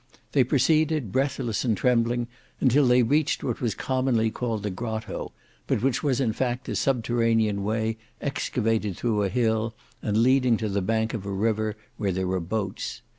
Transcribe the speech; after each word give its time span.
They 0.31 0.43
proceeded 0.43 1.11
breathless 1.11 1.63
and 1.63 1.77
trembling, 1.77 2.27
until 2.59 2.87
they 2.87 3.03
reached 3.03 3.43
what 3.43 3.61
was 3.61 3.75
commonly 3.75 4.31
called 4.31 4.63
the 4.63 4.71
Grotto, 4.71 5.31
but 5.67 5.83
which 5.83 6.01
was 6.01 6.19
in 6.19 6.33
fact 6.33 6.67
a 6.69 6.75
subterranean 6.75 7.63
way 7.63 7.99
excavated 8.19 8.97
through 8.97 9.21
a 9.21 9.29
hill 9.29 9.75
and 10.01 10.17
leading 10.17 10.57
to 10.57 10.69
the 10.69 10.81
bank 10.81 11.13
of 11.13 11.23
a 11.27 11.31
river 11.31 11.75
where 11.97 12.11
there 12.11 12.25
were 12.25 12.39
boats. 12.39 13.03